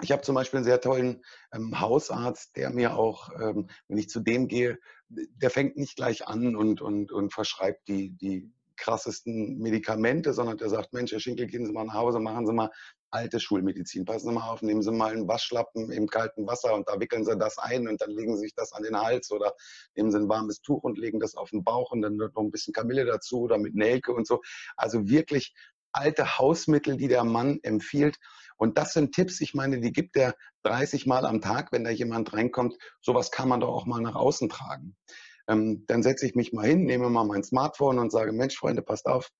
Ich 0.02 0.12
habe 0.12 0.22
zum 0.22 0.34
Beispiel 0.34 0.58
einen 0.58 0.64
sehr 0.64 0.80
tollen 0.80 1.24
ähm, 1.52 1.80
Hausarzt, 1.80 2.56
der 2.56 2.70
mir 2.70 2.96
auch, 2.96 3.30
ähm, 3.40 3.68
wenn 3.88 3.98
ich 3.98 4.08
zu 4.08 4.20
dem 4.20 4.46
gehe, 4.46 4.78
der 5.08 5.50
fängt 5.50 5.76
nicht 5.76 5.96
gleich 5.96 6.26
an 6.26 6.54
und, 6.54 6.82
und, 6.82 7.12
und 7.12 7.32
verschreibt 7.32 7.88
die, 7.88 8.10
die 8.10 8.52
krassesten 8.76 9.58
Medikamente, 9.58 10.34
sondern 10.34 10.58
der 10.58 10.68
sagt, 10.68 10.92
Mensch, 10.92 11.12
Herr 11.12 11.20
Schinkel, 11.20 11.46
gehen 11.46 11.64
Sie 11.64 11.72
mal 11.72 11.84
nach 11.84 11.94
Hause, 11.94 12.20
machen 12.20 12.46
Sie 12.46 12.52
mal 12.52 12.70
alte 13.10 13.40
Schulmedizin. 13.40 14.04
Passen 14.04 14.28
Sie 14.28 14.34
mal 14.34 14.50
auf, 14.50 14.62
nehmen 14.62 14.82
Sie 14.82 14.92
mal 14.92 15.12
einen 15.12 15.26
Waschlappen 15.26 15.90
im 15.90 16.06
kalten 16.06 16.46
Wasser 16.46 16.74
und 16.74 16.88
da 16.88 17.00
wickeln 17.00 17.24
Sie 17.24 17.36
das 17.38 17.56
ein 17.56 17.88
und 17.88 18.00
dann 18.00 18.10
legen 18.10 18.36
Sie 18.36 18.42
sich 18.42 18.54
das 18.54 18.72
an 18.72 18.82
den 18.82 19.00
Hals 19.00 19.30
oder 19.30 19.54
nehmen 19.94 20.10
Sie 20.10 20.18
ein 20.18 20.28
warmes 20.28 20.60
Tuch 20.60 20.82
und 20.82 20.98
legen 20.98 21.20
das 21.20 21.34
auf 21.34 21.50
den 21.50 21.64
Bauch 21.64 21.92
und 21.92 22.02
dann 22.02 22.16
noch 22.16 22.36
ein 22.36 22.50
bisschen 22.50 22.74
Kamille 22.74 23.06
dazu 23.06 23.40
oder 23.40 23.58
mit 23.58 23.74
Nelke 23.74 24.12
und 24.12 24.26
so. 24.26 24.42
Also 24.76 25.08
wirklich 25.08 25.54
alte 25.92 26.38
Hausmittel, 26.38 26.96
die 26.96 27.08
der 27.08 27.24
Mann 27.24 27.58
empfiehlt. 27.62 28.18
Und 28.56 28.78
das 28.78 28.92
sind 28.92 29.14
Tipps, 29.14 29.40
ich 29.40 29.54
meine, 29.54 29.80
die 29.80 29.92
gibt 29.92 30.16
er 30.16 30.34
30 30.64 31.06
Mal 31.06 31.26
am 31.26 31.40
Tag, 31.40 31.72
wenn 31.72 31.84
da 31.84 31.90
jemand 31.90 32.32
reinkommt. 32.32 32.76
Sowas 33.00 33.30
kann 33.30 33.48
man 33.48 33.60
doch 33.60 33.68
auch 33.68 33.86
mal 33.86 34.00
nach 34.00 34.14
außen 34.14 34.48
tragen. 34.48 34.96
Ähm, 35.48 35.84
dann 35.86 36.02
setze 36.02 36.26
ich 36.26 36.34
mich 36.34 36.52
mal 36.52 36.66
hin, 36.66 36.84
nehme 36.84 37.08
mal 37.08 37.24
mein 37.24 37.44
Smartphone 37.44 37.98
und 37.98 38.10
sage, 38.10 38.32
Mensch, 38.32 38.56
Freunde, 38.56 38.82
passt 38.82 39.06
auf. 39.06 39.30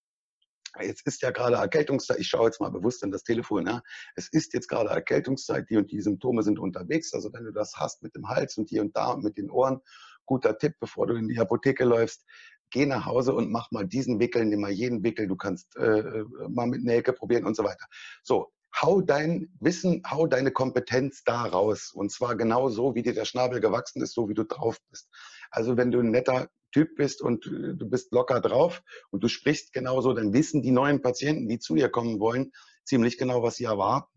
Jetzt 0.81 1.07
ist 1.07 1.23
ja 1.23 1.31
gerade 1.31 1.57
Erkältungszeit. 1.57 2.19
Ich 2.19 2.29
schaue 2.29 2.47
jetzt 2.47 2.61
mal 2.61 2.71
bewusst 2.71 3.03
in 3.03 3.11
das 3.11 3.23
Telefon. 3.23 3.67
Ja. 3.67 3.83
Es 4.15 4.29
ist 4.31 4.53
jetzt 4.53 4.69
gerade 4.69 4.91
Erkältungszeit. 4.91 5.69
Die 5.71 5.77
und 5.77 5.91
die 5.91 6.01
Symptome 6.01 6.43
sind 6.43 6.59
unterwegs. 6.59 7.15
Also 7.15 7.33
wenn 7.33 7.45
du 7.45 7.53
das 7.53 7.75
hast 7.77 8.03
mit 8.03 8.15
dem 8.15 8.29
Hals 8.29 8.59
und 8.59 8.69
hier 8.69 8.83
und 8.83 8.95
da 8.95 9.13
und 9.13 9.25
mit 9.25 9.39
den 9.39 9.51
Ohren, 9.51 9.81
guter 10.27 10.59
Tipp, 10.59 10.75
bevor 10.79 11.07
du 11.07 11.15
in 11.15 11.29
die 11.29 11.39
Apotheke 11.39 11.85
läufst, 11.85 12.25
geh 12.71 12.85
nach 12.85 13.07
Hause 13.07 13.33
und 13.35 13.51
mach 13.51 13.71
mal 13.71 13.87
diesen 13.87 14.19
Wickel, 14.21 14.45
nimm 14.45 14.61
mal 14.61 14.71
jeden 14.71 15.03
Wickel, 15.03 15.29
du 15.29 15.37
kannst 15.37 15.77
äh, 15.77 16.01
äh 16.01 16.25
mal 16.49 16.67
mit 16.67 16.83
Nelke 16.83 17.13
probieren 17.13 17.47
und 17.47 17.57
so 17.57 17.65
weiter. 17.65 17.87
So, 18.23 18.53
hau 18.81 19.01
dein 19.01 19.49
Wissen, 19.61 20.03
hau 20.09 20.27
deine 20.27 20.51
Kompetenz 20.51 21.25
da 21.25 21.45
raus. 21.45 21.93
Und 21.95 22.13
zwar 22.13 22.37
genau 22.37 22.69
so, 22.69 22.95
wie 22.95 23.03
dir 23.03 23.15
der 23.15 23.25
Schnabel 23.25 23.61
gewachsen 23.61 24.03
ist, 24.03 24.15
so 24.15 24.29
wie 24.29 24.35
du 24.35 24.45
drauf 24.45 24.79
bist. 24.91 25.09
Also 25.51 25.77
wenn 25.77 25.91
du 25.91 26.01
ein 26.01 26.11
netter 26.11 26.49
Typ 26.73 26.97
bist 26.97 27.23
und 27.23 27.47
äh, 27.47 27.75
du 27.75 27.89
bist 27.89 28.13
locker 28.13 28.41
drauf 28.41 28.83
und 29.11 29.23
du 29.25 29.29
sprichst 29.29 29.73
genauso, 29.73 30.13
dann 30.13 30.33
wissen 30.33 30.63
die 30.63 30.73
neuen 30.73 31.01
Patienten, 31.01 31.49
die 31.49 31.59
zu 31.59 31.75
dir 31.75 31.89
kommen 31.89 32.21
wollen, 32.21 32.53
ziemlich 32.85 33.19
genau, 33.19 33.43
was 33.43 33.57
sie 33.57 33.65
erwarten, 33.65 34.13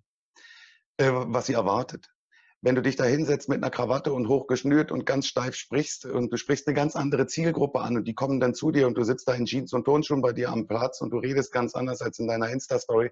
äh, 0.98 1.10
was 1.12 1.46
sie 1.46 1.54
erwartet 1.54 2.10
wenn 2.62 2.76
du 2.76 2.82
dich 2.82 2.98
da 2.98 3.06
hinsetzt 3.06 3.48
mit 3.48 3.58
einer 3.58 3.72
Krawatte 3.72 4.12
und 4.12 4.28
hochgeschnürt 4.28 4.92
und 4.92 5.06
ganz 5.06 5.28
steif 5.28 5.56
sprichst 5.56 6.06
und 6.06 6.32
du 6.32 6.38
sprichst 6.38 6.68
eine 6.68 6.76
ganz 6.76 6.96
andere 6.96 7.26
Zielgruppe 7.26 7.80
an 7.80 7.98
und 7.98 8.08
die 8.08 8.14
kommen 8.14 8.40
dann 8.40 8.54
zu 8.54 8.72
dir 8.72 8.88
und 8.88 8.98
du 8.98 9.04
sitzt 9.04 9.28
da 9.28 9.34
in 9.34 9.46
Jeans 9.46 9.72
und 9.72 9.86
Tonschuhen 9.86 10.22
bei 10.22 10.34
dir 10.34 10.50
am 10.50 10.68
Platz 10.68 11.00
und 11.00 11.12
du 11.12 11.18
redest 11.20 11.54
ganz 11.54 11.74
anders 11.74 12.02
als 12.02 12.20
in 12.20 12.28
deiner 12.28 12.50
Insta-Story, 12.50 13.12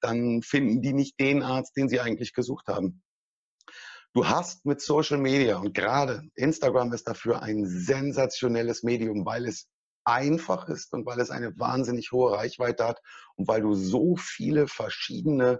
dann 0.00 0.42
finden 0.42 0.80
die 0.80 0.92
nicht 0.92 1.18
den 1.18 1.42
Arzt, 1.42 1.76
den 1.76 1.88
sie 1.88 2.00
eigentlich 2.00 2.34
gesucht 2.34 2.68
haben. 2.68 3.02
Du 4.12 4.28
hast 4.28 4.64
mit 4.64 4.80
Social 4.80 5.18
Media 5.18 5.56
und 5.56 5.74
gerade 5.74 6.22
Instagram 6.36 6.92
ist 6.92 7.08
dafür 7.08 7.42
ein 7.42 7.66
sensationelles 7.66 8.84
Medium, 8.84 9.26
weil 9.26 9.46
es 9.46 9.66
einfach 10.04 10.68
ist 10.68 10.92
und 10.92 11.04
weil 11.04 11.18
es 11.18 11.30
eine 11.30 11.58
wahnsinnig 11.58 12.12
hohe 12.12 12.32
Reichweite 12.32 12.86
hat 12.86 13.00
und 13.34 13.48
weil 13.48 13.62
du 13.62 13.74
so 13.74 14.14
viele 14.16 14.68
verschiedene 14.68 15.58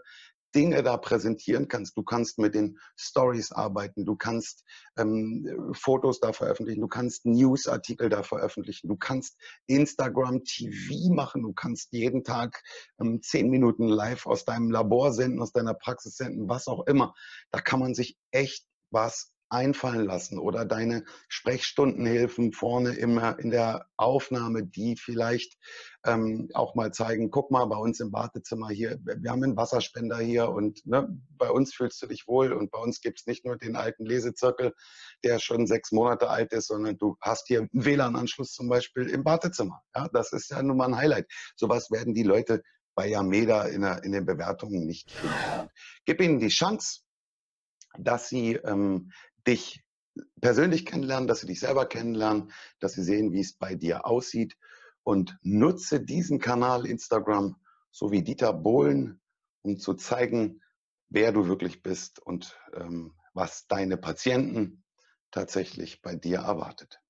Dinge 0.54 0.82
da 0.82 0.96
präsentieren 0.96 1.68
kannst. 1.68 1.96
Du 1.96 2.02
kannst 2.02 2.38
mit 2.38 2.54
den 2.54 2.78
Stories 2.96 3.52
arbeiten, 3.52 4.04
du 4.04 4.16
kannst 4.16 4.64
ähm, 4.96 5.72
Fotos 5.72 6.20
da 6.20 6.32
veröffentlichen, 6.32 6.80
du 6.80 6.88
kannst 6.88 7.26
Newsartikel 7.26 8.08
da 8.08 8.22
veröffentlichen, 8.22 8.88
du 8.88 8.96
kannst 8.96 9.36
Instagram 9.66 10.44
TV 10.44 11.12
machen, 11.12 11.42
du 11.42 11.52
kannst 11.52 11.92
jeden 11.92 12.24
Tag 12.24 12.62
ähm, 13.00 13.20
zehn 13.22 13.50
Minuten 13.50 13.88
live 13.88 14.26
aus 14.26 14.44
deinem 14.44 14.70
Labor 14.70 15.12
senden, 15.12 15.42
aus 15.42 15.52
deiner 15.52 15.74
Praxis 15.74 16.16
senden, 16.16 16.48
was 16.48 16.68
auch 16.68 16.86
immer. 16.86 17.14
Da 17.50 17.60
kann 17.60 17.80
man 17.80 17.94
sich 17.94 18.16
echt 18.30 18.66
was 18.90 19.33
einfallen 19.48 20.04
lassen 20.04 20.38
oder 20.38 20.64
deine 20.64 21.04
Sprechstundenhilfen 21.28 22.52
vorne 22.52 22.94
immer 22.94 23.38
in 23.38 23.50
der 23.50 23.86
Aufnahme, 23.96 24.64
die 24.64 24.96
vielleicht 24.96 25.56
ähm, 26.04 26.48
auch 26.54 26.74
mal 26.74 26.92
zeigen, 26.92 27.30
guck 27.30 27.50
mal, 27.50 27.64
bei 27.66 27.76
uns 27.76 28.00
im 28.00 28.12
Wartezimmer 28.12 28.68
hier, 28.68 28.98
wir 29.02 29.30
haben 29.30 29.42
einen 29.42 29.56
Wasserspender 29.56 30.18
hier 30.18 30.48
und 30.48 30.84
ne, 30.86 31.08
bei 31.30 31.50
uns 31.50 31.74
fühlst 31.74 32.02
du 32.02 32.06
dich 32.06 32.26
wohl 32.26 32.52
und 32.52 32.70
bei 32.70 32.78
uns 32.78 33.00
gibt 33.00 33.20
es 33.20 33.26
nicht 33.26 33.44
nur 33.44 33.56
den 33.56 33.76
alten 33.76 34.04
Lesezirkel, 34.04 34.74
der 35.22 35.38
schon 35.38 35.66
sechs 35.66 35.92
Monate 35.92 36.28
alt 36.28 36.52
ist, 36.52 36.68
sondern 36.68 36.98
du 36.98 37.16
hast 37.20 37.46
hier 37.46 37.60
einen 37.60 37.68
WLAN-Anschluss 37.72 38.52
zum 38.52 38.68
Beispiel 38.68 39.08
im 39.08 39.24
Wartezimmer. 39.24 39.82
Ja, 39.94 40.08
das 40.12 40.32
ist 40.32 40.50
ja 40.50 40.62
nun 40.62 40.76
mal 40.76 40.88
ein 40.88 40.96
Highlight. 40.96 41.26
Sowas 41.56 41.90
werden 41.90 42.14
die 42.14 42.22
Leute 42.22 42.62
bei 42.94 43.08
Yameda 43.08 43.64
in, 43.64 43.82
der, 43.82 44.04
in 44.04 44.12
den 44.12 44.26
Bewertungen 44.26 44.86
nicht 44.86 45.10
finden. 45.10 45.68
Gib 46.04 46.20
ihnen 46.20 46.38
die 46.38 46.48
Chance, 46.48 47.00
dass 47.98 48.28
sie 48.28 48.54
ähm, 48.54 49.10
dich 49.46 49.82
persönlich 50.40 50.86
kennenlernen, 50.86 51.28
dass 51.28 51.40
sie 51.40 51.46
dich 51.46 51.60
selber 51.60 51.86
kennenlernen, 51.86 52.52
dass 52.80 52.92
sie 52.92 53.02
sehen, 53.02 53.32
wie 53.32 53.40
es 53.40 53.54
bei 53.54 53.74
dir 53.74 54.06
aussieht 54.06 54.56
und 55.02 55.36
nutze 55.42 56.00
diesen 56.00 56.38
Kanal 56.38 56.86
Instagram 56.86 57.56
so 57.90 58.10
wie 58.10 58.22
Dieter 58.22 58.52
Bohlen, 58.52 59.20
um 59.62 59.78
zu 59.78 59.94
zeigen, 59.94 60.62
wer 61.08 61.30
du 61.30 61.46
wirklich 61.46 61.82
bist 61.82 62.18
und 62.18 62.58
ähm, 62.74 63.14
was 63.34 63.66
deine 63.68 63.96
Patienten 63.96 64.84
tatsächlich 65.30 66.02
bei 66.02 66.16
dir 66.16 66.38
erwartet. 66.38 67.00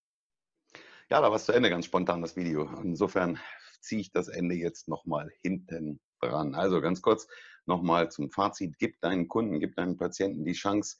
Ja, 1.11 1.21
da 1.21 1.29
war 1.29 1.37
es 1.37 1.47
zu 1.47 1.53
Ende 1.53 1.71
ganz 1.71 1.87
spontan 1.87 2.23
das 2.23 2.37
Video. 2.37 2.69
Insofern 2.83 3.39
ziehe 3.81 4.01
ich 4.01 4.13
das 4.13 4.29
Ende 4.29 4.55
jetzt 4.55 4.89
nochmal 4.89 5.31
hinten 5.43 6.01
dran. 6.21 6.55
Also 6.55 6.81
ganz 6.81 7.03
kurz 7.03 7.29
nochmal 7.67 8.11
zum 8.11 8.31
Fazit. 8.31 8.79
Gib 8.79 9.01
deinen 9.01 9.29
Kunden, 9.29 9.61
gib 9.61 9.77
deinen 9.77 9.97
Patienten 9.97 10.45
die 10.45 10.53
Chance, 10.53 10.97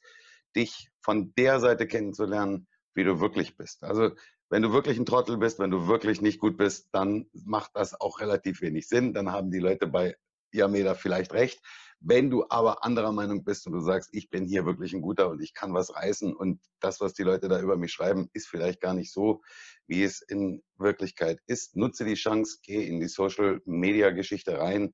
dich 0.55 0.89
von 1.01 1.33
der 1.35 1.59
Seite 1.59 1.87
kennenzulernen, 1.87 2.67
wie 2.93 3.03
du 3.03 3.19
wirklich 3.19 3.57
bist. 3.57 3.83
Also 3.83 4.11
wenn 4.49 4.61
du 4.61 4.71
wirklich 4.71 4.97
ein 4.97 5.05
Trottel 5.05 5.37
bist, 5.37 5.59
wenn 5.59 5.71
du 5.71 5.87
wirklich 5.87 6.21
nicht 6.21 6.39
gut 6.39 6.57
bist, 6.57 6.89
dann 6.91 7.27
macht 7.33 7.71
das 7.73 7.99
auch 7.99 8.19
relativ 8.19 8.61
wenig 8.61 8.87
Sinn. 8.87 9.13
Dann 9.13 9.31
haben 9.31 9.51
die 9.51 9.59
Leute 9.59 9.87
bei 9.87 10.15
Yameda 10.51 10.93
vielleicht 10.93 11.33
recht. 11.33 11.59
Wenn 11.99 12.29
du 12.29 12.45
aber 12.49 12.85
anderer 12.85 13.11
Meinung 13.11 13.43
bist 13.43 13.65
und 13.65 13.73
du 13.73 13.79
sagst, 13.79 14.09
ich 14.13 14.29
bin 14.29 14.45
hier 14.45 14.65
wirklich 14.65 14.93
ein 14.93 15.01
guter 15.01 15.29
und 15.29 15.41
ich 15.41 15.53
kann 15.53 15.73
was 15.73 15.95
reißen 15.95 16.35
und 16.35 16.61
das, 16.79 17.01
was 17.01 17.13
die 17.13 17.23
Leute 17.23 17.47
da 17.47 17.59
über 17.59 17.77
mich 17.77 17.91
schreiben, 17.91 18.29
ist 18.33 18.47
vielleicht 18.47 18.79
gar 18.79 18.93
nicht 18.93 19.11
so, 19.11 19.41
wie 19.87 20.03
es 20.03 20.21
in 20.21 20.61
Wirklichkeit 20.77 21.39
ist, 21.47 21.75
nutze 21.75 22.05
die 22.05 22.13
Chance, 22.13 22.59
geh 22.63 22.85
in 22.87 22.99
die 22.99 23.07
Social 23.07 23.61
Media 23.65 24.11
Geschichte 24.11 24.59
rein 24.59 24.93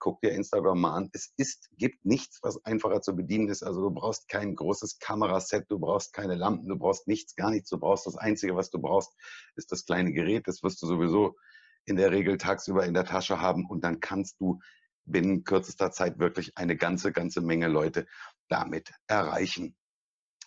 guck 0.00 0.20
dir 0.20 0.30
Instagram 0.30 0.80
mal 0.80 0.94
an. 0.94 1.10
Es 1.12 1.32
ist, 1.36 1.68
gibt 1.76 2.04
nichts, 2.04 2.40
was 2.42 2.64
einfacher 2.64 3.02
zu 3.02 3.14
bedienen 3.14 3.48
ist. 3.48 3.62
Also 3.62 3.80
du 3.82 3.90
brauchst 3.90 4.28
kein 4.28 4.56
großes 4.56 4.98
Kameraset, 4.98 5.70
du 5.70 5.78
brauchst 5.78 6.12
keine 6.12 6.34
Lampen, 6.34 6.68
du 6.68 6.76
brauchst 6.76 7.06
nichts, 7.06 7.36
gar 7.36 7.50
nichts. 7.50 7.70
Du 7.70 7.78
brauchst 7.78 8.06
das 8.06 8.16
Einzige, 8.16 8.56
was 8.56 8.70
du 8.70 8.80
brauchst, 8.80 9.12
ist 9.54 9.70
das 9.70 9.84
kleine 9.84 10.12
Gerät. 10.12 10.48
Das 10.48 10.62
wirst 10.62 10.82
du 10.82 10.86
sowieso 10.86 11.36
in 11.84 11.96
der 11.96 12.10
Regel 12.10 12.38
tagsüber 12.38 12.84
in 12.84 12.94
der 12.94 13.04
Tasche 13.04 13.40
haben 13.40 13.66
und 13.66 13.84
dann 13.84 14.00
kannst 14.00 14.40
du 14.40 14.58
binnen 15.04 15.44
kürzester 15.44 15.90
Zeit 15.90 16.18
wirklich 16.18 16.56
eine 16.56 16.76
ganze, 16.76 17.12
ganze 17.12 17.40
Menge 17.40 17.68
Leute 17.68 18.06
damit 18.48 18.92
erreichen. 19.06 19.76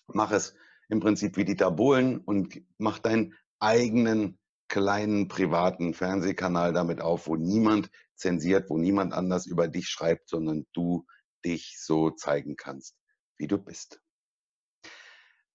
Mach 0.07 0.31
es 0.31 0.55
im 0.89 0.99
Prinzip 0.99 1.37
wie 1.37 1.45
Dieter 1.45 1.71
Bohlen 1.71 2.19
und 2.19 2.61
mach 2.77 2.99
deinen 2.99 3.33
eigenen 3.59 4.37
kleinen 4.67 5.27
privaten 5.27 5.93
Fernsehkanal 5.93 6.73
damit 6.73 7.01
auf, 7.01 7.27
wo 7.27 7.35
niemand 7.35 7.89
zensiert, 8.23 8.69
wo 8.69 8.77
niemand 8.77 9.13
anders 9.13 9.45
über 9.45 9.67
dich 9.67 9.89
schreibt, 9.89 10.29
sondern 10.29 10.65
du 10.71 11.05
dich 11.45 11.75
so 11.77 12.09
zeigen 12.09 12.55
kannst, 12.55 12.95
wie 13.37 13.47
du 13.47 13.57
bist. 13.57 14.01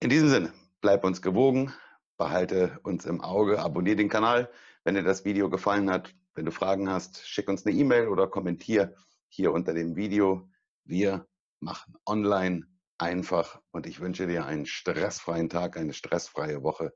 In 0.01 0.11
diesem 0.11 0.29
Sinne, 0.29 0.53
bleib 0.83 1.03
uns 1.03 1.23
gewogen, 1.23 1.73
behalte 2.19 2.79
uns 2.83 3.07
im 3.07 3.23
Auge, 3.23 3.59
abonniere 3.59 3.97
den 3.97 4.11
Kanal. 4.11 4.53
Wenn 4.85 4.95
dir 4.95 5.03
das 5.03 5.25
Video 5.25 5.49
gefallen 5.49 5.91
hat, 5.91 6.15
wenn 6.35 6.45
du 6.45 6.53
Fragen 6.53 6.91
hast, 6.91 7.27
schick 7.27 7.49
uns 7.49 7.65
eine 7.65 7.75
E-Mail 7.75 8.09
oder 8.09 8.29
kommentier 8.29 8.95
hier 9.29 9.53
unter 9.53 9.73
dem 9.73 9.97
Video. 9.97 10.49
Wir 10.85 11.27
machen 11.61 11.95
online 12.07 12.67
einfach 12.99 13.61
und 13.71 13.87
ich 13.87 14.01
wünsche 14.01 14.27
dir 14.27 14.45
einen 14.45 14.67
stressfreien 14.67 15.49
Tag, 15.49 15.79
eine 15.79 15.95
stressfreie 15.95 16.63
Woche. 16.63 16.93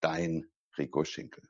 Dein 0.00 0.46
Rico 0.78 1.04
Schinkel. 1.04 1.49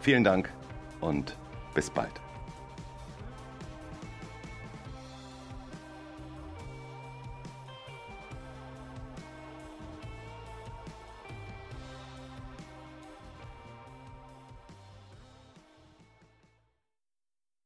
vielen 0.00 0.24
Dank 0.24 0.52
und 1.00 1.36
bis 1.74 1.88
bald. 1.90 2.25